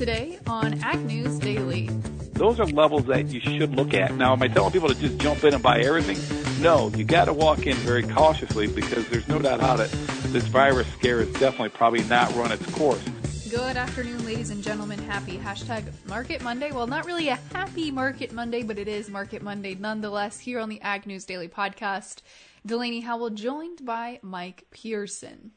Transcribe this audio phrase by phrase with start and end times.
[0.00, 1.88] Today on Ag News Daily.
[2.32, 4.14] Those are levels that you should look at.
[4.14, 6.16] Now, am I telling people to just jump in and buy everything?
[6.62, 9.90] No, you got to walk in very cautiously because there's no doubt about it.
[10.28, 13.06] This virus scare is definitely probably not run its course.
[13.50, 14.98] Good afternoon, ladies and gentlemen.
[15.00, 16.72] Happy hashtag Market Monday.
[16.72, 20.70] Well, not really a happy Market Monday, but it is Market Monday nonetheless here on
[20.70, 22.22] the Ag News Daily podcast.
[22.64, 25.50] Delaney Howell joined by Mike Pearson.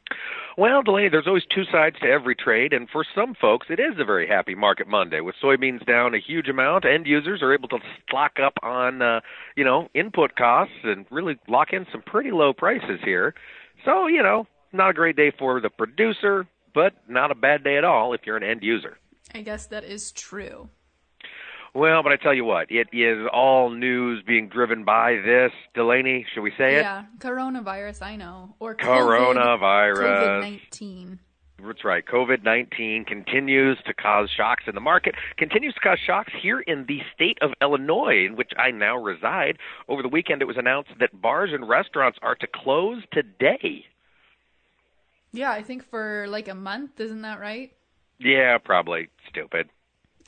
[0.56, 3.98] Well, Delaney, there's always two sides to every trade, and for some folks, it is
[3.98, 5.20] a very happy market Monday.
[5.20, 9.20] With soybeans down a huge amount, end users are able to stock up on, uh,
[9.56, 13.34] you know, input costs and really lock in some pretty low prices here.
[13.84, 17.76] So, you know, not a great day for the producer, but not a bad day
[17.76, 18.96] at all if you're an end user.
[19.34, 20.68] I guess that is true.
[21.74, 25.50] Well, but I tell you what, it is all news being driven by this.
[25.74, 26.82] Delaney, should we say it?
[26.82, 28.54] Yeah, coronavirus, I know.
[28.60, 29.96] Or coronavirus.
[29.96, 31.18] COVID 19.
[31.66, 32.04] That's right.
[32.04, 36.84] COVID 19 continues to cause shocks in the market, continues to cause shocks here in
[36.86, 39.58] the state of Illinois, in which I now reside.
[39.88, 43.84] Over the weekend, it was announced that bars and restaurants are to close today.
[45.32, 47.72] Yeah, I think for like a month, isn't that right?
[48.20, 49.08] Yeah, probably.
[49.28, 49.68] Stupid.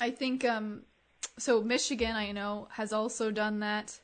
[0.00, 0.83] I think um
[1.39, 4.00] so Michigan, I know, has also done that,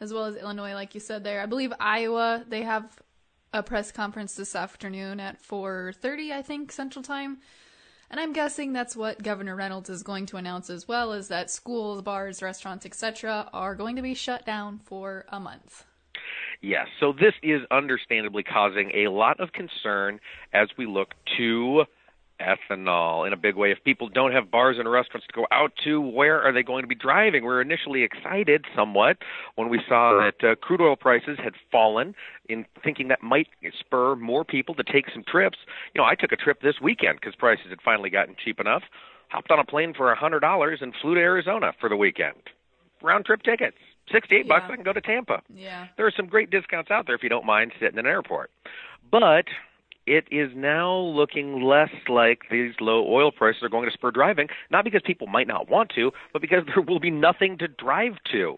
[0.00, 1.40] as well as Illinois, like you said there.
[1.40, 3.00] I believe Iowa, they have
[3.52, 7.38] a press conference this afternoon at 4:30, I think, Central Time.
[8.10, 11.50] And I'm guessing that's what Governor Reynolds is going to announce as well is that
[11.50, 13.48] schools, bars, restaurants, etc.
[13.54, 15.84] are going to be shut down for a month.
[16.60, 20.20] Yes, so this is understandably causing a lot of concern
[20.52, 21.84] as we look to
[22.42, 23.70] ethanol in a big way.
[23.70, 26.82] If people don't have bars and restaurants to go out to, where are they going
[26.82, 27.42] to be driving?
[27.42, 29.18] We were initially excited somewhat
[29.54, 32.14] when we saw that uh, crude oil prices had fallen,
[32.48, 35.58] in thinking that might spur more people to take some trips.
[35.94, 38.82] You know, I took a trip this weekend because prices had finally gotten cheap enough.
[39.28, 42.36] Hopped on a plane for a hundred dollars and flew to Arizona for the weekend.
[43.02, 43.76] Round trip tickets.
[44.10, 44.48] 68 yeah.
[44.48, 45.42] bucks I can go to Tampa.
[45.54, 45.86] Yeah.
[45.96, 48.50] There are some great discounts out there if you don't mind sitting in an airport.
[49.10, 49.44] But
[50.06, 54.48] it is now looking less like these low oil prices are going to spur driving,
[54.70, 58.14] not because people might not want to, but because there will be nothing to drive
[58.32, 58.56] to.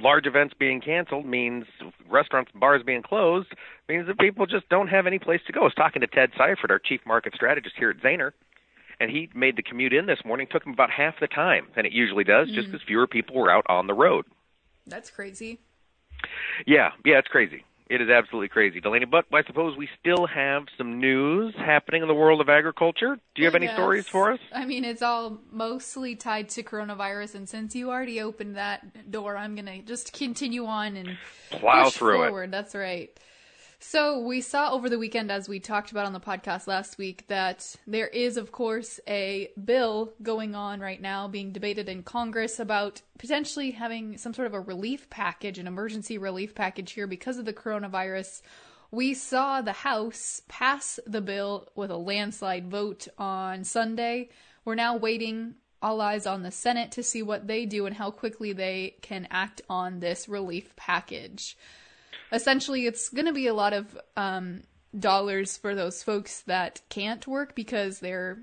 [0.00, 1.66] Large events being canceled means
[2.08, 3.48] restaurants and bars being closed
[3.90, 5.60] means that people just don't have any place to go.
[5.60, 8.30] I was talking to Ted Seifert, our chief market strategist here at Zaner,
[9.00, 10.46] and he made the commute in this morning.
[10.50, 12.54] Took him about half the time than it usually does, mm.
[12.54, 14.24] just because fewer people were out on the road.
[14.86, 15.60] That's crazy.
[16.66, 17.62] Yeah, yeah, it's crazy.
[17.92, 19.04] It is absolutely crazy, Delaney.
[19.04, 23.18] But I suppose we still have some news happening in the world of agriculture.
[23.34, 23.74] Do you have any yes.
[23.74, 24.40] stories for us?
[24.50, 29.36] I mean, it's all mostly tied to coronavirus, and since you already opened that door,
[29.36, 31.18] I'm gonna just continue on and
[31.50, 32.44] plow through forward.
[32.44, 32.50] it.
[32.52, 33.10] That's right.
[33.84, 37.26] So we saw over the weekend, as we talked about on the podcast last week,
[37.26, 42.60] that there is, of course, a bill going on right now being debated in Congress
[42.60, 47.38] about potentially having some sort of a relief package, an emergency relief package here because
[47.38, 48.42] of the coronavirus.
[48.92, 54.28] We saw the House pass the bill with a landslide vote on Sunday.
[54.64, 58.12] We're now waiting all eyes on the Senate to see what they do and how
[58.12, 61.56] quickly they can act on this relief package
[62.32, 64.62] essentially it's going to be a lot of um,
[64.98, 68.38] dollars for those folks that can't work because their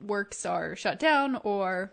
[0.00, 1.92] works are shut down or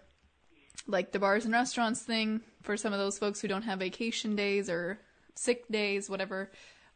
[0.87, 4.35] like the bars and restaurants thing for some of those folks who don't have vacation
[4.35, 4.99] days or
[5.35, 6.51] sick days whatever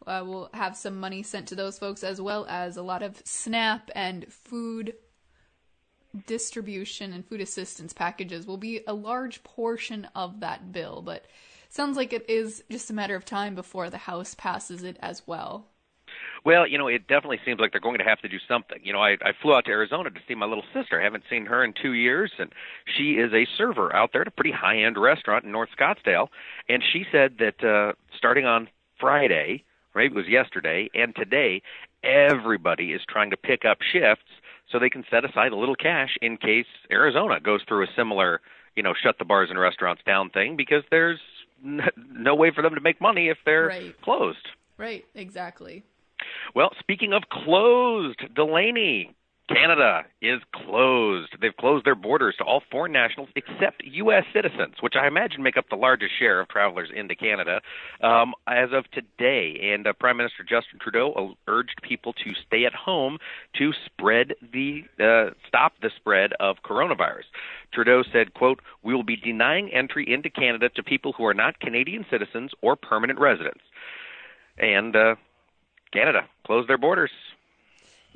[0.07, 3.21] uh, we'll have some money sent to those folks as well as a lot of
[3.25, 4.93] snap and food
[6.27, 8.45] distribution and food assistance packages.
[8.45, 11.25] Will be a large portion of that bill but
[11.75, 15.27] sounds like it is just a matter of time before the House passes it as
[15.27, 15.67] well.
[16.45, 18.79] Well, you know, it definitely seems like they're going to have to do something.
[18.83, 21.01] You know, I, I flew out to Arizona to see my little sister.
[21.01, 22.53] I haven't seen her in two years, and
[22.85, 26.27] she is a server out there at a pretty high-end restaurant in North Scottsdale.
[26.69, 28.69] And she said that uh, starting on
[28.99, 29.63] Friday,
[29.95, 31.61] maybe it was yesterday, and today,
[32.03, 34.31] everybody is trying to pick up shifts
[34.71, 38.39] so they can set aside a little cash in case Arizona goes through a similar,
[38.75, 41.19] you know, shut the bars and restaurants down thing because there's
[41.65, 44.01] no way for them to make money if they're right.
[44.01, 44.47] closed.
[44.77, 45.83] Right, exactly.
[46.53, 49.13] Well, speaking of closed, Delaney,
[49.47, 51.35] Canada is closed.
[51.39, 54.23] They've closed their borders to all foreign nationals except U.S.
[54.33, 57.61] citizens, which I imagine make up the largest share of travelers into Canada
[58.01, 59.71] um, as of today.
[59.73, 63.19] And uh, Prime Minister Justin Trudeau urged people to stay at home
[63.57, 67.25] to spread the uh, stop the spread of coronavirus.
[67.71, 71.59] Trudeau said, "quote We will be denying entry into Canada to people who are not
[71.59, 73.61] Canadian citizens or permanent residents."
[74.57, 75.15] And uh,
[75.93, 77.11] Canada closed their borders.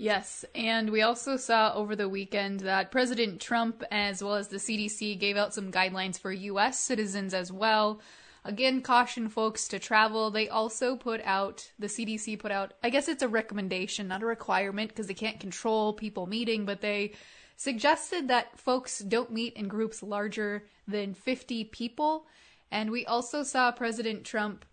[0.02, 4.56] Yes, and we also saw over the weekend that President Trump, as well as the
[4.56, 6.80] CDC, gave out some guidelines for U.S.
[6.80, 8.00] citizens as well.
[8.46, 10.32] Again, caution folks to travel.
[10.32, 14.26] They also put out, the CDC put out, I guess it's a recommendation, not a
[14.26, 17.12] requirement, because they can't control people meeting, but they
[17.58, 22.26] suggested that folks don't meet in groups larger than 50 people.
[22.72, 24.64] And we also saw President Trump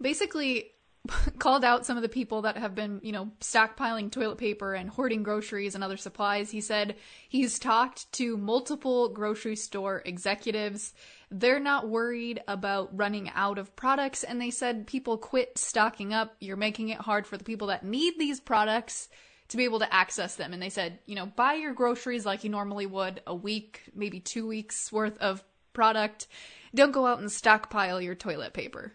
[0.00, 0.72] basically
[1.38, 4.88] called out some of the people that have been, you know, stockpiling toilet paper and
[4.88, 6.50] hoarding groceries and other supplies.
[6.50, 6.96] He said
[7.28, 10.94] he's talked to multiple grocery store executives.
[11.30, 16.36] They're not worried about running out of products, and they said people quit stocking up.
[16.40, 19.08] You're making it hard for the people that need these products
[19.48, 20.52] to be able to access them.
[20.52, 24.20] And they said, you know, buy your groceries like you normally would a week, maybe
[24.20, 26.28] two weeks worth of product.
[26.74, 28.94] Don't go out and stockpile your toilet paper.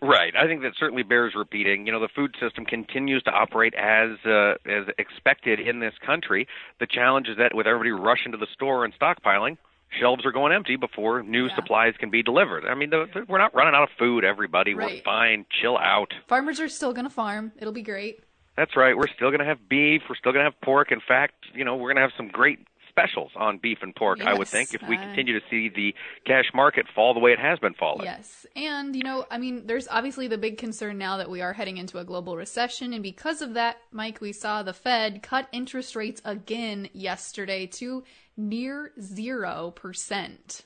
[0.00, 0.34] Right.
[0.36, 1.86] I think that certainly bears repeating.
[1.86, 6.46] You know, the food system continues to operate as uh, as expected in this country.
[6.80, 9.56] The challenge is that with everybody rushing to the store and stockpiling,
[9.98, 11.56] shelves are going empty before new Yeah.
[11.56, 12.64] supplies can be delivered.
[12.66, 14.24] I mean, the, the, we're not running out of food.
[14.24, 15.46] Everybody, we're fine.
[15.60, 16.12] Chill out.
[16.28, 17.52] Farmers are still going to farm.
[17.58, 18.20] It'll be great.
[18.56, 18.96] That's right.
[18.96, 20.02] We're still going to have beef.
[20.08, 20.90] We're still going to have pork.
[20.92, 22.58] In fact, you know, we're going to have some great
[22.98, 24.20] specials on beef and pork.
[24.20, 25.94] I would think if we continue to see the
[26.26, 28.04] cash market fall the way it has been falling.
[28.04, 28.46] Yes.
[28.56, 31.76] And, you know, I mean, there's obviously the big concern now that we are heading
[31.76, 32.92] into a global recession.
[32.92, 38.04] And because of that, Mike, we saw the Fed cut interest rates again yesterday to
[38.36, 40.62] near 0%.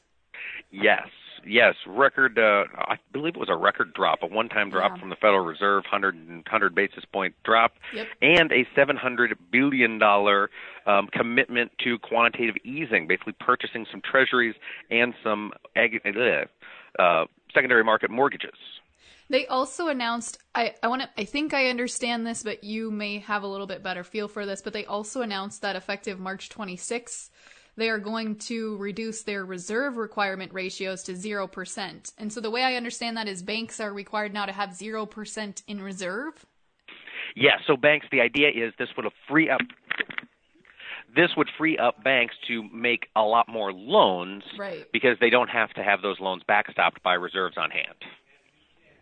[0.73, 1.07] Yes,
[1.47, 2.39] yes, record.
[2.39, 5.01] Uh, I believe it was a record drop, a one-time drop Yeah.
[5.01, 6.15] from the Federal Reserve, 100
[6.47, 8.09] 100 basis point drop, Yep.
[8.23, 10.51] and a 700 billion dollar
[10.87, 14.55] um, commitment to quantitative easing, basically purchasing some treasuries
[14.91, 18.55] and some ag- uh, uh, secondary market mortgages.
[19.29, 23.19] They also announced I, I want to I think I understand this, but you may
[23.21, 26.49] have a little bit better feel for this, but they also announced that effective March
[26.49, 27.31] 26th,
[27.77, 32.13] they are going to reduce their reserve requirement ratios to 0%.
[32.19, 35.63] And so the way I understand that is banks are required now to have 0%
[35.67, 36.45] in reserve.
[37.35, 39.61] Yeah, so banks, the idea is this would free up.
[41.15, 44.87] This would free up banks to make a lot more loans Right.
[44.93, 47.97] because they don't have to have those loans backstopped by reserves on hand.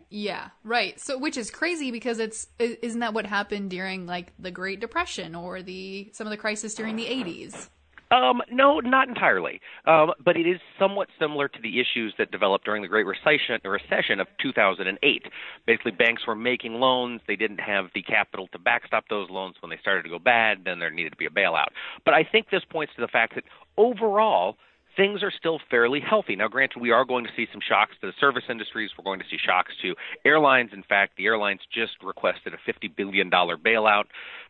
[0.09, 0.99] Yeah, right.
[0.99, 5.35] So which is crazy because it's isn't that what happened during like the Great Depression
[5.35, 7.69] or the some of the crisis during the 80s?
[8.11, 9.61] Um, no, not entirely.
[9.85, 13.59] Um, but it is somewhat similar to the issues that developed during the Great Recession,
[13.63, 15.23] recession of 2008.
[15.65, 17.21] Basically, banks were making loans.
[17.27, 20.59] They didn't have the capital to backstop those loans when they started to go bad.
[20.65, 21.69] Then there needed to be a bailout.
[22.03, 23.45] But I think this points to the fact that
[23.77, 24.57] overall,
[24.95, 26.35] things are still fairly healthy.
[26.35, 28.91] Now, granted, we are going to see some shocks to the service industries.
[28.97, 29.95] We're going to see shocks to
[30.25, 30.71] airlines.
[30.73, 34.05] In fact, the airlines just requested a $50 billion bailout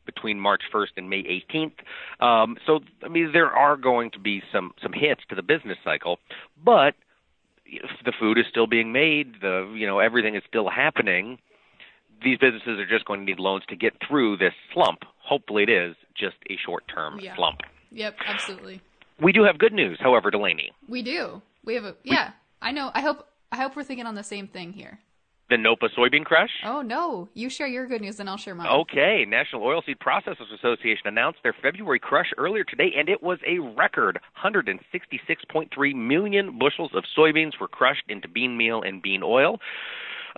[0.05, 1.23] between March 1st and May
[1.53, 2.23] 18th.
[2.25, 5.77] Um, so, I mean, there are going to be some some hits to the business
[5.83, 6.19] cycle,
[6.63, 6.95] but
[7.65, 11.37] if the food is still being made, the you know everything is still happening.
[12.23, 14.99] These businesses are just going to need loans to get through this slump.
[15.23, 17.35] Hopefully, it is just a short-term Yeah.
[17.35, 17.61] slump.
[17.91, 18.81] Yep, absolutely.
[19.21, 20.71] We do have good news, however, Delaney.
[20.87, 21.41] We do.
[21.63, 22.31] We have a yeah.
[22.61, 22.91] I know.
[22.93, 24.99] I hope I hope we're thinking on the same thing here.
[25.49, 26.49] The NOPA soybean crush.
[26.65, 28.67] Oh no, you share your good news and I'll share mine.
[28.67, 33.59] Okay, National Oilseed Processors Association announced their February crush earlier today, and it was a
[33.59, 39.59] record 166.3 million bushels of soybeans were crushed into bean meal and bean oil.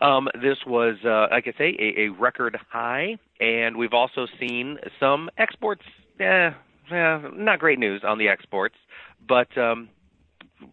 [0.02, 4.80] Um, this was, uh, like I say, a, a record high, and we've also seen
[5.00, 5.84] some exports.
[6.20, 6.50] Eh,
[6.94, 8.76] eh, not great news on the exports,
[9.28, 9.90] but um,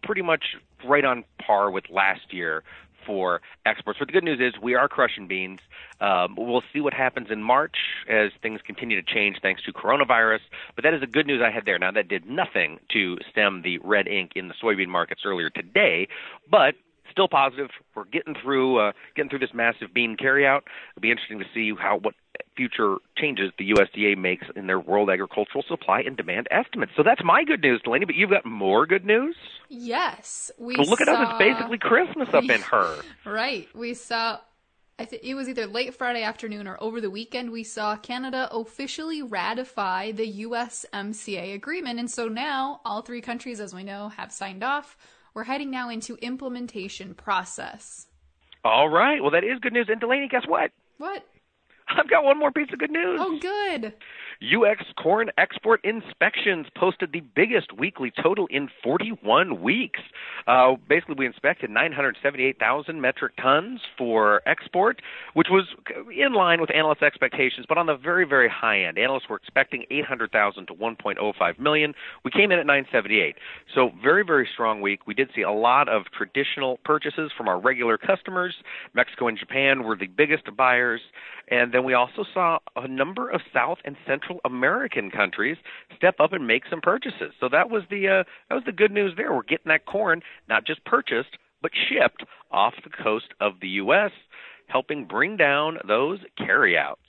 [0.03, 2.63] pretty much right on par with last year
[3.05, 3.99] for exports.
[3.99, 5.59] But the good news is we are crushing beans.
[5.99, 7.77] Um, we'll see what happens in March
[8.09, 10.39] as things continue to change thanks to coronavirus.
[10.75, 11.79] But that is the good news I had there.
[11.79, 16.07] Now that did nothing to stem the red ink in the soybean markets earlier today,
[16.49, 16.75] but
[17.11, 17.69] still positive.
[17.95, 20.61] We're getting through uh, getting through this massive bean carryout.
[20.91, 22.15] It'll be interesting to see how what
[22.55, 26.91] future changes the USDA makes in their world agricultural supply and demand estimates.
[26.95, 28.05] So that's my good news, Delaney.
[28.05, 29.35] But you've got more good news.
[29.69, 31.29] Yes, we look at saw, us!
[31.29, 33.01] It's basically Christmas up in her.
[33.25, 33.67] right.
[33.75, 34.39] We saw.
[34.99, 37.51] I think it was either late Friday afternoon or over the weekend.
[37.51, 43.73] We saw Canada officially ratify the USMCA agreement, and so now all three countries, as
[43.73, 44.97] we know, have signed off.
[45.33, 48.07] We're heading now into implementation process.
[48.63, 49.21] All right.
[49.21, 49.87] Well, that is good news.
[49.89, 50.71] And Delaney, guess what?
[50.97, 51.25] What?
[51.97, 53.19] I've got one more piece of good news.
[53.21, 53.93] Oh, good.
[54.43, 54.83] U.S.
[54.97, 59.99] corn export inspections posted the biggest weekly total in 41 weeks.
[60.47, 64.99] Uh, basically, we inspected 978,000 metric tons for export,
[65.35, 65.65] which was
[66.17, 68.97] in line with analyst expectations, but on the very, very high end.
[68.97, 71.93] Analysts were expecting 800,000 to 1.05 million.
[72.25, 73.35] We came in at 978.
[73.75, 75.05] So, very, very strong week.
[75.05, 78.55] We did see a lot of traditional purchases from our regular customers.
[78.95, 81.01] Mexico and Japan were the biggest buyers.
[81.51, 85.57] And then we also saw a number of South and Central American countries
[85.97, 87.33] step up and make some purchases.
[87.39, 89.33] So that was the uh, that was the good news there.
[89.33, 94.11] We're getting that corn not just purchased but shipped off the coast of the U.S.,
[94.67, 97.01] helping bring down those carryouts.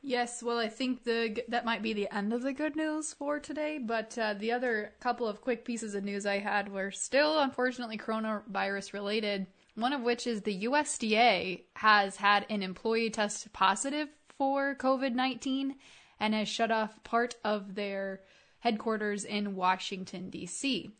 [0.00, 3.40] Yes, well, I think the that might be the end of the good news for
[3.40, 3.78] today.
[3.78, 7.98] But uh, the other couple of quick pieces of news I had were still, unfortunately,
[7.98, 9.48] coronavirus related
[9.78, 15.76] one of which is the USDA has had an employee test positive for COVID 19
[16.20, 18.20] and has shut off part of their
[18.58, 20.90] headquarters in Washington, D.C.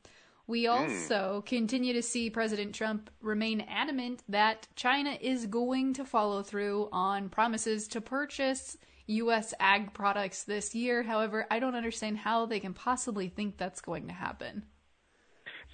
[0.47, 0.71] We hmm.
[0.71, 1.47] also mm.
[1.47, 7.29] continue to see President Trump remain adamant that China is going to follow through on
[7.29, 8.77] promises to purchase
[9.09, 9.55] U.S.
[9.59, 11.03] ag products this year.
[11.03, 14.65] However, I don't understand how they can possibly think that's going to happen.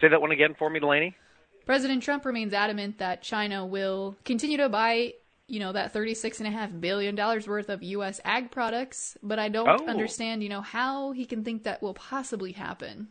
[0.00, 1.16] Say that one again for me, Delaney.
[1.66, 5.14] President Trump remains adamant that China will continue to buy,
[5.46, 8.20] you know, that $36.5 billion worth of U.S.
[8.24, 9.86] ag products, but I don't oh.
[9.86, 13.08] understand, you know, how he can think that will possibly happen.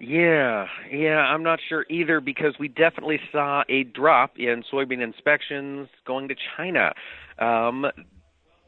[0.00, 5.88] Yeah, yeah, I'm not sure either because we definitely saw a drop in soybean inspections
[6.04, 6.92] going to China.
[7.38, 7.86] Um,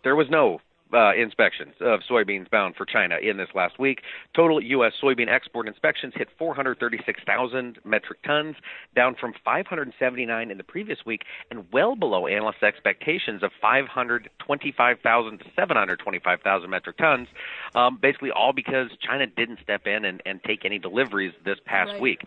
[0.04, 0.60] there was no
[0.96, 4.00] uh, inspections of soybeans bound for China in this last week.
[4.34, 4.92] Total U.S.
[5.02, 8.56] soybean export inspections hit 436,000 metric tons,
[8.94, 15.44] down from 579 in the previous week, and well below analyst expectations of 525,000 to
[15.54, 17.28] 725,000 metric tons.
[17.74, 21.92] Um, basically, all because China didn't step in and, and take any deliveries this past
[21.92, 22.00] right.
[22.00, 22.20] week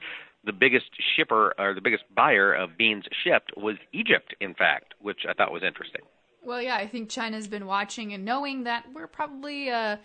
[0.46, 0.86] the biggest
[1.18, 5.52] shipper or the biggest buyer of beans shipped was Egypt, in fact, which I thought
[5.52, 6.02] was interesting.
[6.44, 9.98] Well, yeah, I think China's been watching and knowing that we're probably uh,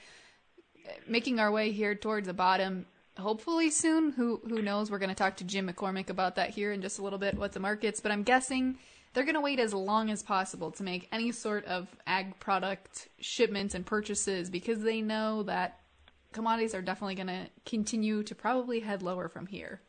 [1.06, 2.86] making our way here towards the bottom.
[3.16, 4.10] Hopefully soon.
[4.10, 4.90] Who who knows?
[4.90, 7.38] We're going to talk to Jim McCormick about that here in just a little bit.
[7.38, 8.76] What the markets, but I'm guessing
[9.12, 13.08] they're going to wait as long as possible to make any sort of ag product
[13.20, 15.78] shipments and purchases because they know that
[16.32, 19.80] commodities are definitely going to continue to probably head lower from here.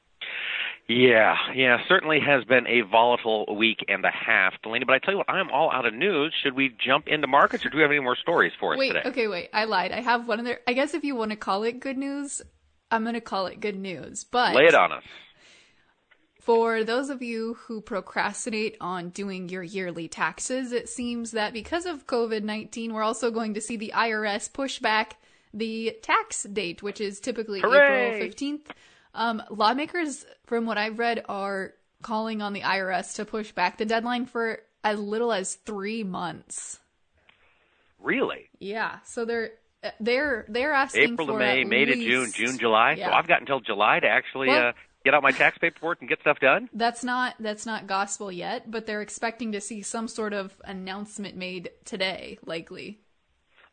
[0.88, 4.86] Yeah, yeah, certainly has been a volatile week and a half, Delaney.
[4.86, 6.32] But I tell you what, I'm all out of news.
[6.44, 8.90] Should we jump into markets, or do we have any more stories for us wait,
[8.90, 9.02] today?
[9.06, 9.50] okay, wait.
[9.52, 9.92] I lied.
[9.92, 10.60] I have one other.
[10.68, 12.44] I guess if you want to call it good news,
[12.92, 14.26] I'm going to call it good news.
[14.26, 15.04] But lay it on us.
[16.40, 21.88] For those of you who procrastinate on doing your yearly taxes, it seems that because
[21.88, 25.18] of COVID 19, we're also going to see the IRS push back
[25.52, 28.18] the tax date, which is typically Hooray!
[28.18, 28.68] April 15th.
[29.16, 33.86] Um, lawmakers, from what I've read, are calling on the IRS to push back the
[33.86, 36.80] deadline for as little as three months.
[38.00, 38.50] Really?
[38.60, 39.00] Yeah.
[39.06, 39.52] So they're
[40.00, 42.94] they're they're asking April to May, May least, to June, June July.
[42.94, 43.08] Yeah.
[43.08, 44.72] So I've got until July to actually well, uh,
[45.04, 46.70] get out my tax paperwork and get stuff done.
[46.74, 51.36] That's not that's not gospel yet, but they're expecting to see some sort of announcement
[51.36, 53.00] made today, likely.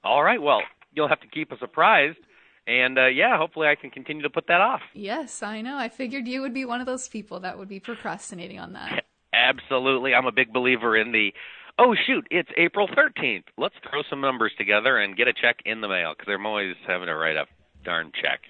[0.05, 0.41] All right.
[0.41, 0.63] Well,
[0.95, 2.19] you'll have to keep us apprised
[2.67, 4.81] and uh, yeah, hopefully I can continue to put that off.
[4.95, 5.77] Yes, I know.
[5.77, 9.05] I figured you would be one of those people that would be procrastinating on that.
[9.33, 10.15] Absolutely.
[10.15, 11.33] I'm a big believer in the
[11.79, 13.45] oh shoot, it's April 13th.
[13.57, 16.75] Let's throw some numbers together and get a check in the mail because I'm always
[16.87, 17.47] having to write a
[17.85, 18.41] darn check.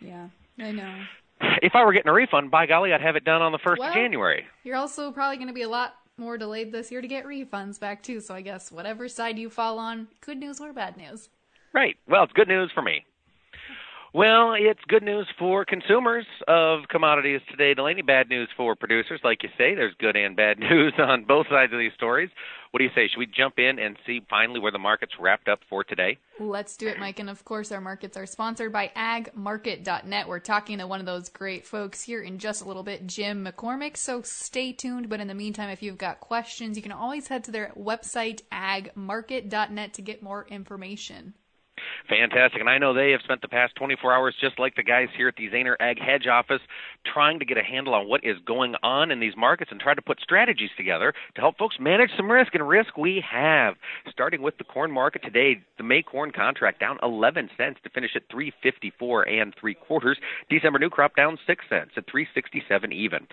[0.00, 0.28] Yeah,
[0.58, 1.02] I know.
[1.62, 3.78] If I were getting a refund, by golly, I'd have it done on the 1st
[3.78, 4.44] well, of January.
[4.62, 7.78] You're also probably going to be a lot more delayed this year to get refunds
[7.80, 8.20] back too.
[8.20, 11.28] So I guess whatever side you fall on, good news or bad news.
[11.72, 11.96] Right.
[12.08, 13.04] Well, it's good news for me.
[14.14, 18.02] Well, it's good news for consumers of commodities today, Delaney.
[18.02, 19.74] Bad news for producers, like you say.
[19.74, 22.30] There's good and bad news on both sides of these stories.
[22.70, 23.08] What do you say?
[23.08, 26.18] Should we jump in and see finally where the market's wrapped up for today?
[26.38, 27.18] Let's do it, Mike.
[27.18, 30.28] And of course, our markets are sponsored by agmarket.net.
[30.28, 33.44] We're talking to one of those great folks here in just a little bit, Jim
[33.44, 33.96] McCormick.
[33.96, 35.08] So stay tuned.
[35.08, 38.42] But in the meantime, if you've got questions, you can always head to their website,
[38.52, 41.34] agmarket.net, to get more information.
[42.08, 42.60] Fantastic.
[42.60, 45.28] And I know they have spent the past 24 hours, just like the guys here
[45.28, 46.60] at the Zaner Ag Hedge office,
[47.10, 49.94] trying to get a handle on what is going on in these markets and try
[49.94, 52.54] to put strategies together to help folks manage some risk.
[52.54, 53.76] And risk we have.
[54.10, 58.10] Starting with the corn market today, the May corn contract down 11 cents to finish
[58.14, 60.18] at 354 and three quarters.
[60.50, 63.26] December new crop down 6 cents at 367 even.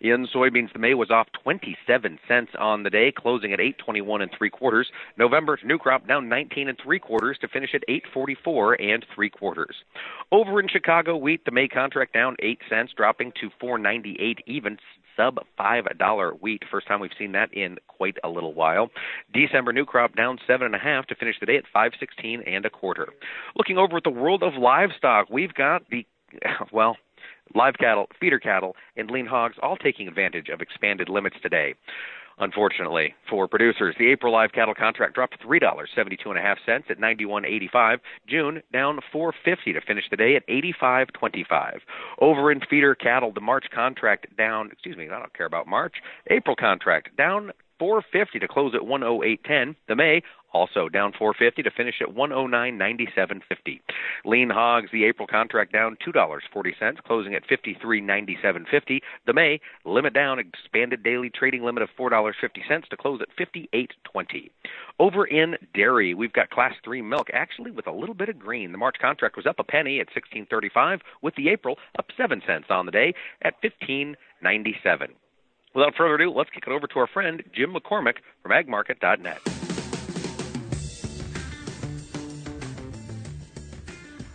[0.00, 4.30] In soybeans, the May was off 27 cents on the day, closing at 821 and
[4.36, 4.88] three quarters.
[5.18, 9.28] November new crop down 19 and three quarters to finish at 8 44 and three
[9.28, 9.76] quarters.
[10.32, 14.78] Over in Chicago, wheat, the May contract down 8 cents, dropping to 498 even
[15.16, 16.62] sub five dollar wheat.
[16.70, 18.90] First time we've seen that in quite a little while.
[19.32, 22.42] December new crop down seven and a half to finish the day at five sixteen
[22.46, 23.08] and a quarter.
[23.56, 26.06] Looking over at the world of livestock, we've got the
[26.72, 26.96] well
[27.54, 31.74] live cattle, feeder cattle, and lean hogs all taking advantage of expanded limits today.
[32.38, 36.42] Unfortunately for producers, the April live cattle contract dropped three dollars seventy two and a
[36.42, 38.00] half cents at ninety one eighty five.
[38.26, 41.80] June down four fifty to finish the day at eighty five twenty five.
[42.20, 44.70] Over in feeder cattle, the March contract down.
[44.72, 45.94] Excuse me, I don't care about March.
[46.28, 49.74] April contract down 450 to close at 108.10.
[49.88, 50.22] The May
[50.54, 53.80] also down 450 to finish at 109.97.50.
[54.24, 59.00] Lean hogs, the April contract down $2.40, closing at 53.97.50.
[59.26, 64.50] The May limit down, expanded daily trading limit of $4.50 to close at 58.20.
[64.98, 68.72] Over in dairy, we've got class 3 milk actually with a little bit of green.
[68.72, 72.66] The March contract was up a penny at 16.35 with the April up 7 cents
[72.70, 75.08] on the day at 15.97.
[75.74, 79.53] Without further ado, let's kick it over to our friend Jim McCormick from agmarket.net.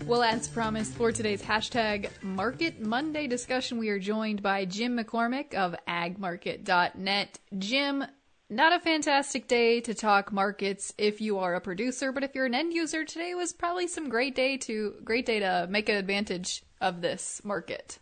[0.10, 5.54] Well, as promised for today's hashtag Market Monday discussion, we are joined by Jim McCormick
[5.54, 7.39] of agmarket.net.
[7.60, 8.04] Jim,
[8.50, 12.48] not a fantastic day to talk markets if you are a producer, but if you're
[12.48, 15.96] an end user, today was probably some great day to great day to make an
[15.96, 18.00] advantage of this market.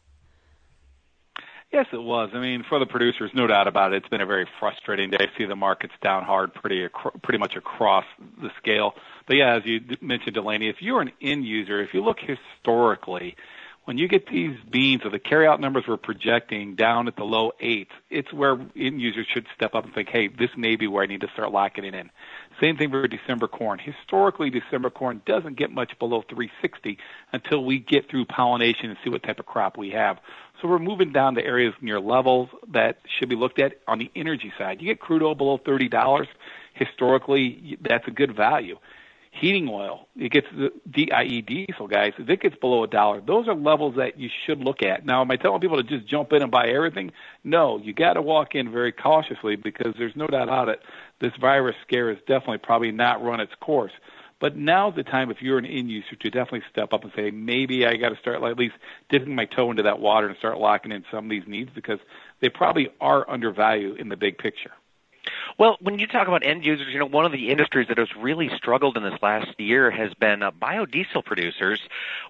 [1.73, 2.29] Yes, it was.
[2.33, 3.97] I mean, for the producers, no doubt about it.
[3.97, 5.27] It's been a very frustrating day.
[5.37, 6.87] See the markets down hard, pretty
[7.21, 8.05] pretty much across
[8.41, 8.93] the scale.
[9.27, 13.35] But yeah, as you mentioned, Delaney, if you're an end user, if you look historically,
[13.87, 17.53] when you get these beans or the carryout numbers we're projecting down at the low
[17.61, 21.03] eights, it's where end users should step up and think, hey, this may be where
[21.03, 22.09] I need to start locking it in.
[22.59, 23.79] Same thing for December corn.
[23.79, 26.97] Historically, December corn doesn't get much below 360
[27.31, 30.19] until we get through pollination and see what type of crop we have.
[30.61, 34.11] So we're moving down to areas near levels that should be looked at on the
[34.17, 34.81] energy side.
[34.81, 36.27] You get crude oil below $30,
[36.73, 38.77] historically, that's a good value.
[39.39, 42.13] Heating oil, it gets the DIE diesel, guys.
[42.17, 45.05] If it gets below a dollar, those are levels that you should look at.
[45.05, 47.11] Now, am I telling people to just jump in and buy everything?
[47.43, 50.81] No, you got to walk in very cautiously because there's no doubt about it.
[51.19, 53.91] This virus scare is definitely probably not run its course.
[54.39, 57.29] But now's the time, if you're an end user, to definitely step up and say,
[57.29, 58.75] maybe I got to start at least
[59.09, 61.99] dipping my toe into that water and start locking in some of these needs because
[62.39, 64.71] they probably are undervalued in the big picture.
[65.57, 68.09] Well, when you talk about end users, you know, one of the industries that has
[68.15, 71.81] really struggled in this last year has been uh, biodiesel producers.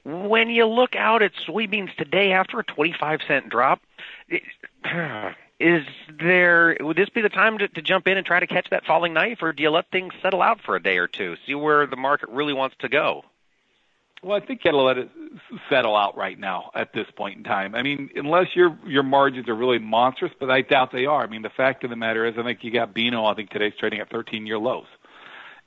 [0.03, 3.81] When you look out at soybeans today after a 25 cent drop,
[5.60, 5.86] is
[6.19, 8.86] there would this be the time to, to jump in and try to catch that
[8.86, 11.55] falling knife, or do you let things settle out for a day or two, see
[11.55, 13.23] where the market really wants to go?
[14.23, 15.10] Well, I think you got to let it
[15.69, 17.75] settle out right now at this point in time.
[17.75, 21.23] I mean, unless your your margins are really monstrous, but I doubt they are.
[21.23, 23.27] I mean, the fact of the matter is, I think you got bean oil.
[23.27, 24.88] I think today's trading at 13-year lows.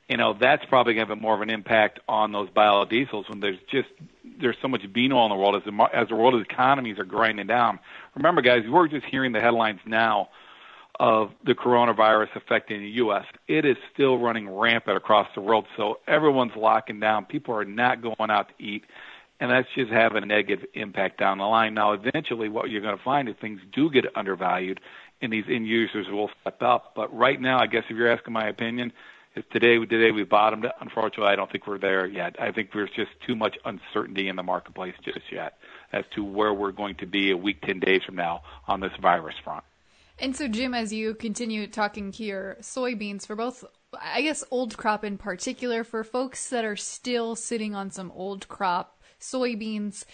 [0.08, 3.38] You know, that's probably going to have more of an impact on those biodiesels when
[3.38, 3.88] there's just
[4.40, 7.04] there's so much bean oil in the world as the as the world economies are
[7.04, 7.78] grinding down.
[8.16, 10.28] Remember, guys, we're just hearing the headlines now
[11.00, 13.24] of the coronavirus affecting the U.S.
[13.48, 17.24] It is still running rampant across the world, so everyone's locking down.
[17.24, 18.84] People are not going out to eat,
[19.40, 21.72] and that's just having a negative impact down the line.
[21.72, 24.78] Now, eventually, what you're going to find is things do get undervalued,
[25.22, 26.92] and these end users will step up.
[26.94, 28.92] But right now, I guess if you're asking my opinion,
[29.36, 30.66] is today today we bottomed.
[30.82, 32.36] Unfortunately, I don't think we're there yet.
[32.38, 35.54] I think there's just too much uncertainty in the marketplace just yet
[35.94, 38.92] as to where we're going to be a week, ten days from now on this
[39.00, 39.64] virus front.
[40.20, 43.64] And so, Jim, as you continue talking here, soybeans for both,
[43.98, 48.46] I guess, old crop in particular, for folks that are still sitting on some old
[48.46, 50.04] crop soybeans,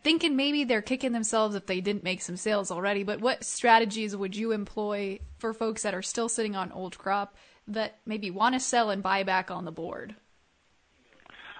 [0.00, 3.02] thinking maybe they're kicking themselves if they didn't make some sales already.
[3.02, 7.36] But what strategies would you employ for folks that are still sitting on old crop
[7.68, 10.16] that maybe want to sell and buy back on the board?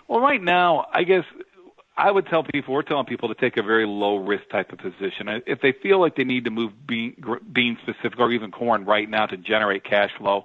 [0.08, 1.24] Well, right now, I guess
[1.98, 4.78] I would tell people, we're telling people to take a very low risk type of
[4.78, 5.28] position.
[5.28, 7.16] Uh, if they feel like they need to move bean,
[7.50, 10.44] bean specific or even corn right now to generate cash flow,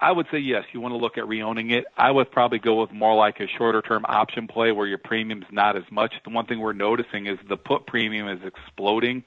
[0.00, 1.86] I would say yes, you want to look at reowning it.
[1.96, 5.46] I would probably go with more like a shorter term option play where your premium's
[5.50, 6.14] not as much.
[6.24, 9.24] The one thing we're noticing is the put premium is exploding.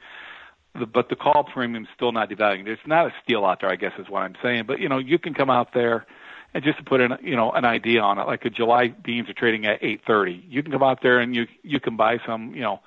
[0.73, 2.63] But the call premium's still not devaluing.
[2.63, 4.65] There's not a steal out there, I guess is what I'm saying.
[4.67, 6.06] But you know, you can come out there
[6.54, 9.30] and just to put in, you know, an idea on it, like a July beans
[9.30, 10.44] are trading at 8:30.
[10.48, 12.82] You can come out there and you you can buy some, you know,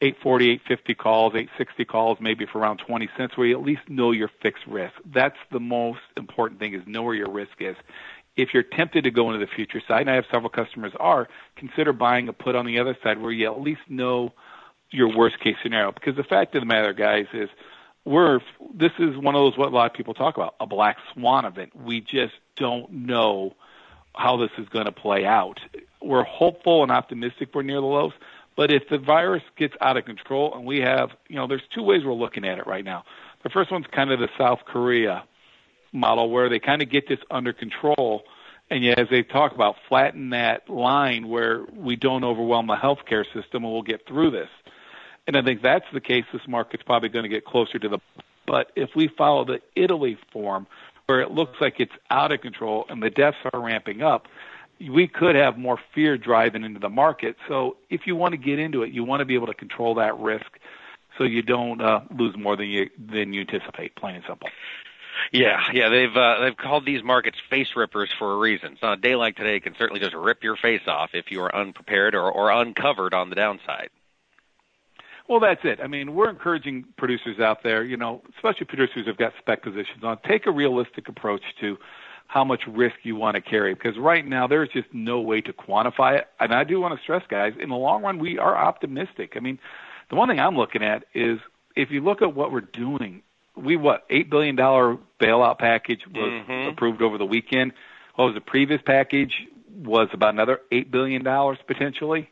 [0.00, 4.10] 840, 850 calls, 860 calls, maybe for around 20 cents, where you at least know
[4.10, 4.94] your fixed risk.
[5.04, 7.76] That's the most important thing is know where your risk is.
[8.36, 11.28] If you're tempted to go into the future side, and I have several customers are,
[11.56, 14.32] consider buying a put on the other side where you at least know
[14.90, 15.92] your worst case scenario.
[15.92, 17.48] Because the fact of the matter, guys, is
[18.04, 18.40] we're
[18.74, 21.44] this is one of those what a lot of people talk about, a black swan
[21.44, 21.74] event.
[21.74, 23.54] We just don't know
[24.14, 25.58] how this is going to play out.
[26.00, 28.12] We're hopeful and optimistic we're near the lows,
[28.56, 31.82] but if the virus gets out of control, and we have, you know, there's two
[31.82, 33.04] ways we're looking at it right now.
[33.42, 35.24] The first one's kind of the South Korea
[35.92, 38.24] model where they kind of get this under control.
[38.70, 43.24] And yet, as they talk about, flatten that line where we don't overwhelm the healthcare
[43.26, 44.48] system and we'll get through this.
[45.26, 46.24] And I think that's the case.
[46.32, 47.98] This market's probably going to get closer to the.
[48.46, 50.66] But if we follow the Italy form,
[51.06, 54.26] where it looks like it's out of control and the deaths are ramping up,
[54.80, 57.36] we could have more fear driving into the market.
[57.48, 59.94] So if you want to get into it, you want to be able to control
[59.96, 60.46] that risk
[61.16, 63.94] so you don't uh, lose more than you than you anticipate.
[63.96, 64.48] Plain and simple.
[65.32, 68.76] Yeah, yeah, they've uh, they've called these markets face rippers for a reason.
[68.80, 71.54] So a day like today can certainly just rip your face off if you are
[71.54, 73.90] unprepared or, or uncovered on the downside.
[75.28, 75.80] Well, that's it.
[75.82, 80.04] I mean, we're encouraging producers out there, you know, especially producers who've got spec positions
[80.04, 81.78] on, take a realistic approach to
[82.26, 85.52] how much risk you want to carry because right now there's just no way to
[85.52, 86.28] quantify it.
[86.40, 89.34] And I do want to stress, guys, in the long run, we are optimistic.
[89.36, 89.58] I mean,
[90.10, 91.38] the one thing I'm looking at is
[91.76, 93.22] if you look at what we're doing,
[93.56, 96.68] we what eight billion dollar bailout package was mm-hmm.
[96.70, 97.72] approved over the weekend.
[98.16, 99.46] What was the previous package?
[99.76, 102.30] Was about another eight billion dollars potentially.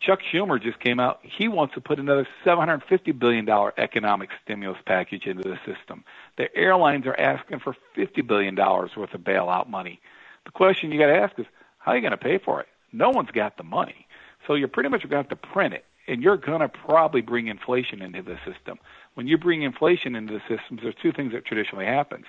[0.00, 1.20] Chuck Schumer just came out.
[1.22, 6.04] He wants to put another $750 billion economic stimulus package into the system.
[6.38, 10.00] The airlines are asking for $50 billion worth of bailout money.
[10.46, 11.46] The question you got to ask is,
[11.78, 12.68] how are you going to pay for it?
[12.92, 14.06] No one's got the money.
[14.46, 17.20] So you're pretty much going to have to print it, and you're going to probably
[17.20, 18.78] bring inflation into the system.
[19.14, 22.24] When you bring inflation into the systems, there's two things that traditionally happens.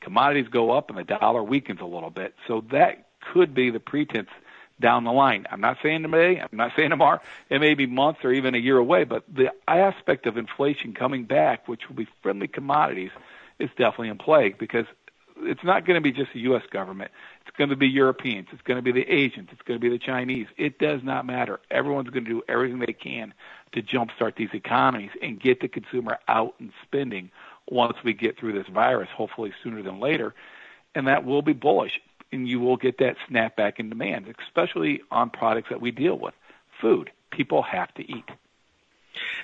[0.00, 2.34] Commodities go up and the dollar weakens a little bit.
[2.48, 4.28] So that could be the pretense–
[4.82, 5.46] down the line.
[5.50, 7.20] I'm not saying today, I'm not saying tomorrow.
[7.48, 11.24] It may be months or even a year away, but the aspect of inflation coming
[11.24, 13.10] back, which will be friendly commodities,
[13.58, 14.86] is definitely in play because
[15.44, 16.62] it's not going to be just the U.S.
[16.70, 17.10] government.
[17.46, 18.48] It's going to be Europeans.
[18.52, 19.48] It's going to be the Asians.
[19.52, 20.46] It's going to be the Chinese.
[20.56, 21.60] It does not matter.
[21.70, 23.34] Everyone's going to do everything they can
[23.72, 27.30] to jumpstart these economies and get the consumer out and spending
[27.68, 30.34] once we get through this virus, hopefully sooner than later.
[30.94, 32.00] And that will be bullish
[32.32, 36.34] and you will get that snapback in demand, especially on products that we deal with.
[36.80, 37.10] Food.
[37.30, 38.28] People have to eat.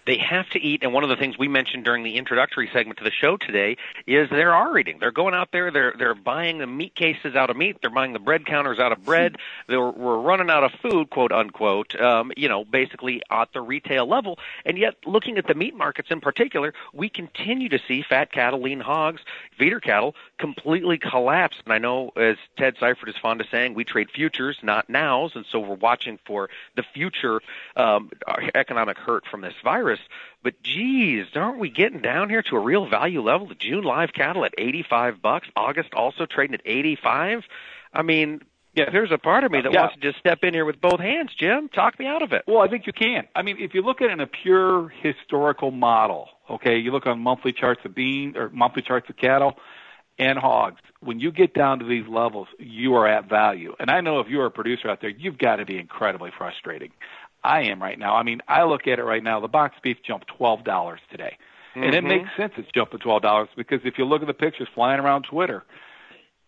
[0.07, 2.99] They have to eat, and one of the things we mentioned during the introductory segment
[2.99, 4.99] to the show today is they are eating.
[5.01, 8.13] They're going out there, they're they're buying the meat cases out of meat, they're buying
[8.13, 9.37] the bread counters out of bread.
[9.67, 11.99] They're, we're running out of food, quote unquote.
[12.01, 16.11] Um, you know, basically at the retail level, and yet looking at the meat markets
[16.11, 19.23] in particular, we continue to see fat cattle, lean hogs,
[19.59, 21.57] feeder cattle completely collapse.
[21.65, 25.33] And I know, as Ted Seifert is fond of saying, we trade futures, not nows,
[25.35, 27.41] and so we're watching for the future
[27.77, 28.11] um,
[28.55, 29.88] economic hurt from this virus.
[30.43, 33.49] But geez, aren't we getting down here to a real value level?
[33.49, 37.45] The June live cattle at 85 bucks, August also trading at 85.
[37.93, 38.43] I mean,
[38.75, 39.81] yeah, there's a part of me that yeah.
[39.81, 41.31] wants to just step in here with both hands.
[41.37, 42.45] Jim, talk me out of it.
[42.47, 43.27] Well, I think you can.
[43.35, 47.07] I mean, if you look at it in a pure historical model, okay, you look
[47.07, 49.59] on monthly charts of bean or monthly charts of cattle
[50.19, 50.81] and hogs.
[51.01, 53.75] When you get down to these levels, you are at value.
[53.79, 56.91] And I know if you're a producer out there, you've got to be incredibly frustrating.
[57.43, 58.17] I am right now.
[58.17, 59.41] I mean, I look at it right now.
[59.41, 61.37] The box beef jumped twelve dollars today,
[61.75, 61.83] mm-hmm.
[61.85, 62.09] and it mm-hmm.
[62.09, 62.53] makes sense.
[62.57, 65.65] It's jumping twelve dollars because if you look at the pictures flying around Twitter,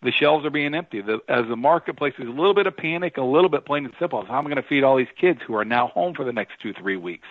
[0.02, 1.00] the shelves are being empty.
[1.00, 3.94] The, as the marketplace is a little bit of panic, a little bit plain and
[3.98, 4.24] simple.
[4.24, 6.32] How am I going to feed all these kids who are now home for the
[6.32, 7.28] next two three weeks?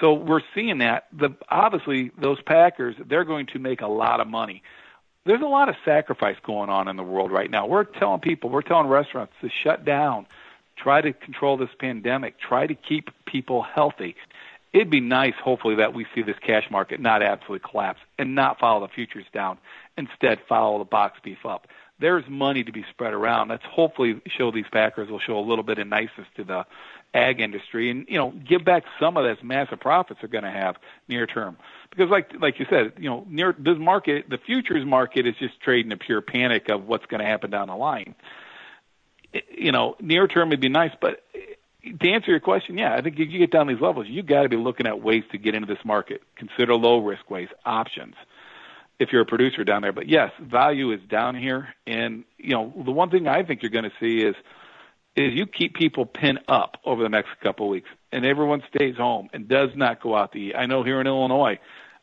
[0.00, 1.06] So we're seeing that.
[1.12, 4.62] The obviously those packers they're going to make a lot of money.
[5.24, 7.66] There's a lot of sacrifice going on in the world right now.
[7.66, 10.26] We're telling people, we're telling restaurants to shut down
[10.76, 14.16] try to control this pandemic, try to keep people healthy.
[14.72, 18.58] It'd be nice, hopefully, that we see this cash market not absolutely collapse and not
[18.58, 19.58] follow the futures down.
[19.96, 21.66] Instead, follow the box beef up.
[21.98, 23.48] there's money to be spread around.
[23.48, 26.66] Let's hopefully show these Packers will show a little bit of niceness to the
[27.14, 30.50] ag industry and you know give back some of those massive profits they're going to
[30.50, 30.76] have
[31.08, 31.56] near term
[31.90, 35.58] because like like you said you know near this market the futures market is just
[35.60, 38.14] trading a pure panic of what's going to happen down the line
[39.50, 41.22] you know near term would be nice but
[42.00, 44.42] to answer your question yeah i think if you get down these levels you got
[44.42, 48.14] to be looking at ways to get into this market consider low risk ways options
[48.98, 52.72] if you're a producer down there but yes value is down here and you know
[52.84, 54.34] the one thing i think you're going to see is
[55.16, 58.96] is you keep people pinned up over the next couple of weeks, and everyone stays
[58.96, 60.54] home and does not go out to eat.
[60.54, 61.58] I know here in Illinois,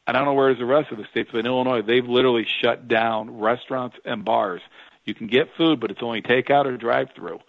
[0.06, 2.88] I don't know where's the rest of the states, but in Illinois, they've literally shut
[2.88, 4.62] down restaurants and bars.
[5.06, 7.40] You can get food, but it's only takeout or drive-through.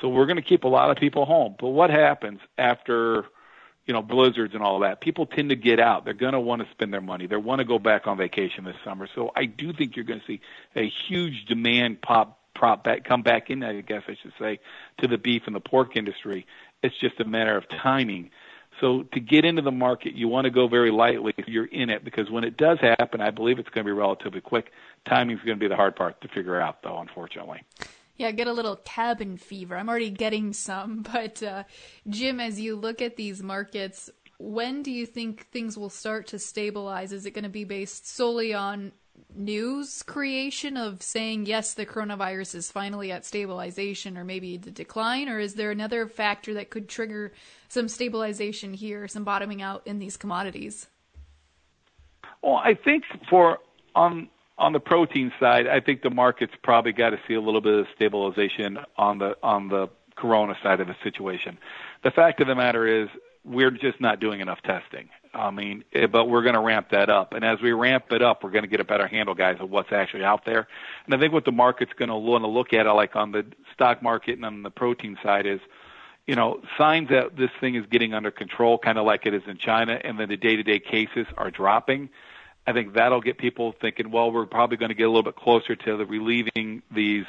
[0.00, 1.54] So we're going to keep a lot of people home.
[1.58, 3.26] But what happens after,
[3.86, 5.00] you know, blizzards and all that?
[5.00, 6.04] People tend to get out.
[6.04, 7.26] They're going to want to spend their money.
[7.26, 9.08] They want to go back on vacation this summer.
[9.14, 10.40] So I do think you're going to see
[10.74, 14.60] a huge demand pop prop back, come back in, I guess I should say,
[14.98, 16.46] to the beef and the pork industry.
[16.82, 18.30] It's just a matter of timing.
[18.80, 21.90] So to get into the market, you want to go very lightly if you're in
[21.90, 24.72] it, because when it does happen, I believe it's going to be relatively quick.
[25.04, 27.62] Timing is going to be the hard part to figure out, though, unfortunately.
[28.16, 29.76] Yeah, get a little cabin fever.
[29.76, 31.64] I'm already getting some, but uh,
[32.08, 36.38] Jim, as you look at these markets, when do you think things will start to
[36.38, 37.12] stabilize?
[37.12, 38.92] Is it going to be based solely on
[39.34, 45.28] news creation of saying yes the coronavirus is finally at stabilization or maybe the decline
[45.28, 47.32] or is there another factor that could trigger
[47.68, 50.86] some stabilization here some bottoming out in these commodities?
[52.42, 53.58] Well i think for
[53.94, 54.28] on
[54.58, 57.74] on the protein side i think the market's probably got to see a little bit
[57.74, 59.88] of stabilization on the on the
[60.20, 61.58] corona side of the situation.
[62.04, 63.08] The fact of the matter is
[63.44, 67.08] we're just not doing enough testing I mean, eh, but we're going to ramp that
[67.08, 67.34] up.
[67.34, 69.70] And as we ramp it up, we're going to get a better handle, guys, of
[69.70, 70.66] what's actually out there.
[71.06, 73.46] And I think what the market's going to want to look at, like on the
[73.72, 75.60] stock market and on the protein side, is
[76.26, 79.42] you know signs that this thing is getting under control, kind of like it is
[79.46, 82.10] in China, and then the day-to-day cases are dropping.
[82.66, 85.36] I think that'll get people thinking, well, we're probably going to get a little bit
[85.36, 87.24] closer to the relieving these,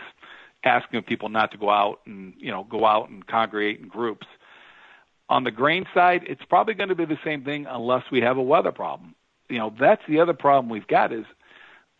[0.64, 4.26] asking people not to go out and you know go out and congregate in groups.
[5.32, 8.36] On the grain side, it's probably going to be the same thing unless we have
[8.36, 9.16] a weather problem.
[9.48, 11.24] You know, that's the other problem we've got is,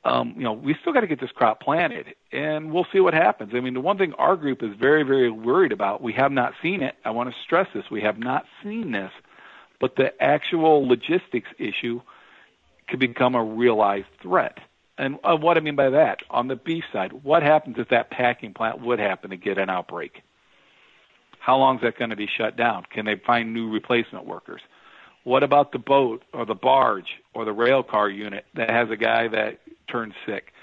[0.04, 3.14] um, you know, we still got to get this crop planted, and we'll see what
[3.14, 3.54] happens.
[3.56, 6.56] I mean, the one thing our group is very, very worried about, we have not
[6.62, 6.96] seen it.
[7.06, 9.14] I want to stress this: we have not seen this,
[9.80, 12.02] but the actual logistics issue
[12.90, 14.58] could become a realized threat.
[14.98, 18.12] And uh, what I mean by that, on the beef side, what happens if that
[18.12, 20.22] packing plant would happen to get an outbreak?
[21.42, 22.86] How long is that going to be shut down?
[22.94, 24.62] Can they find new replacement workers?
[25.24, 28.96] What about the boat or the barge or the rail car unit that has a
[28.96, 29.58] guy that
[29.92, 30.54] turns sick?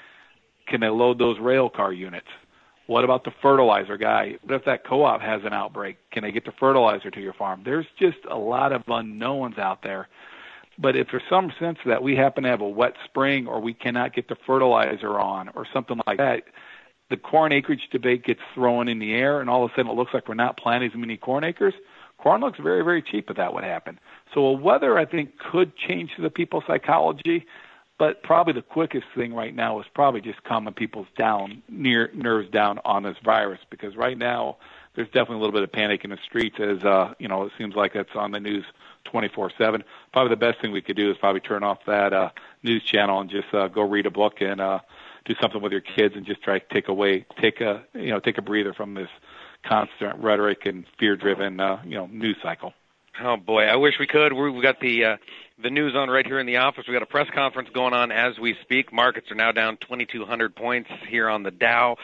[0.69, 2.29] Can they load those rail car units?
[2.87, 4.37] What about the fertilizer guy?
[4.43, 5.97] What if that co-op has an outbreak?
[6.12, 7.62] Can they get the fertilizer to your farm?
[7.64, 10.07] There's just a lot of unknowns out there.
[10.79, 13.75] But if there's some sense that we happen to have a wet spring or we
[13.75, 16.45] cannot get the fertilizer on or something like that,
[17.11, 19.94] the corn acreage debate gets thrown in the air, and all of a sudden it
[19.94, 21.75] looks like we're not planting as many corn acres.
[22.18, 23.99] Corn looks very, very cheap if that would happen.
[24.35, 27.47] So weather, I think, could change the people's psychology,
[27.99, 32.51] but probably the quickest thing right now is probably just calming people's down, near nerves
[32.51, 34.57] down on this virus, because right now
[34.94, 37.53] there's definitely a little bit of panic in the streets, as uh, you know, it
[37.57, 38.64] seems like it's on the news
[39.07, 39.83] 24/7.
[40.12, 42.31] Probably the best thing we could do is probably turn off that uh,
[42.62, 44.81] news channel and just uh, go read a book and uh,
[45.29, 48.19] do something with your kids and just try to take away, take a, you know,
[48.19, 49.09] take a breather from this
[49.64, 52.73] constant rhetoric and fear-driven, uh, you know, news cycle.
[53.21, 54.33] Oh boy, I wish we could.
[54.33, 55.17] We got the uh,
[55.61, 56.85] the news on right here in the office.
[56.87, 58.93] We got a press conference going on as we speak.
[58.93, 61.97] Markets are now down 2,200 points here on the Dow.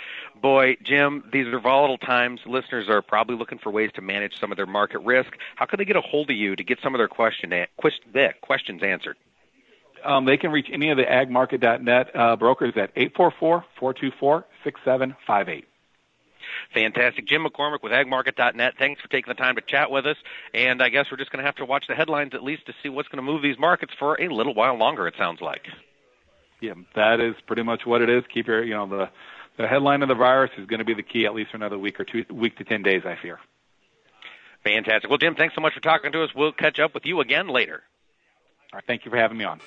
[0.42, 2.40] Boy, Jim, these are volatile times.
[2.46, 5.30] Listeners are probably looking for ways to manage some of their market risk.
[5.54, 7.52] How can they get a hold of you to get some of their question
[8.42, 9.16] questions answered?
[10.04, 15.64] Um, they can reach any of the agmarket.net uh, brokers at 844-424-6758.
[16.72, 17.26] Fantastic.
[17.26, 18.74] Jim McCormick with agmarket.net.
[18.78, 20.16] Thanks for taking the time to chat with us.
[20.52, 22.74] And I guess we're just going to have to watch the headlines at least to
[22.82, 25.66] see what's going to move these markets for a little while longer, it sounds like.
[26.60, 28.24] Yeah, that is pretty much what it is.
[28.32, 29.10] Keep your, you know, the,
[29.58, 31.78] the headline of the virus is going to be the key at least for another
[31.78, 33.38] week or two, week to 10 days, I fear.
[34.64, 35.10] Fantastic.
[35.10, 36.30] Well, Jim, thanks so much for talking to us.
[36.34, 37.82] We'll catch up with you again later.
[38.74, 39.60] All right, thank you for having me on.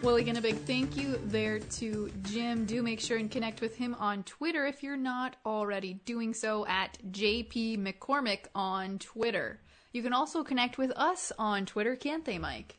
[0.00, 2.64] Well, again, a big thank you there to Jim.
[2.64, 6.64] Do make sure and connect with him on Twitter if you're not already doing so
[6.68, 9.58] at JP McCormick on Twitter.
[9.92, 12.78] You can also connect with us on Twitter, can't they, Mike?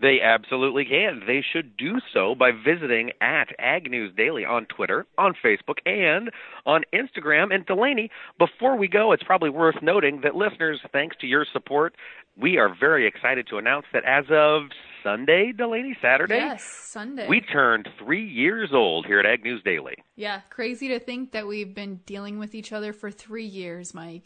[0.00, 1.22] They absolutely can.
[1.26, 6.30] They should do so by visiting at Ag News Daily on Twitter, on Facebook, and
[6.64, 7.54] on Instagram.
[7.54, 11.94] And Delaney, before we go, it's probably worth noting that listeners, thanks to your support,
[12.38, 14.64] we are very excited to announce that as of
[15.02, 17.28] Sunday, Delaney, Saturday, Yes, Sunday.
[17.28, 19.94] we turned three years old here at Ag News Daily.
[20.16, 24.24] yeah, crazy to think that we've been dealing with each other for three years, Mike.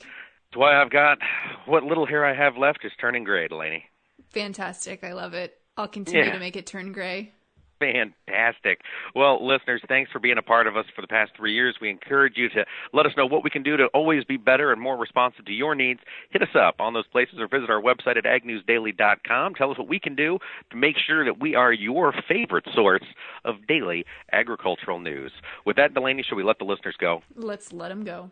[0.50, 1.18] That's why I've got
[1.66, 3.84] what little hair I have left is turning gray, Delaney.
[4.30, 5.04] Fantastic.
[5.04, 5.58] I love it.
[5.76, 6.32] I'll continue Yeah.
[6.32, 7.32] to make it turn gray.
[7.80, 8.82] Fantastic.
[9.14, 11.76] Well, listeners, thanks for being a part of us for the past three years.
[11.80, 14.70] We encourage you to let us know what we can do to always be better
[14.70, 16.00] and more responsive to your needs.
[16.28, 19.54] Hit us up on those places or visit our website at agnewsdaily.com.
[19.54, 20.38] Tell us what we can do
[20.70, 23.04] to make sure that we are your favorite source
[23.46, 25.32] of daily agricultural news.
[25.64, 27.22] With that, Delaney, should we let the listeners go?
[27.34, 28.28] Let's let them go.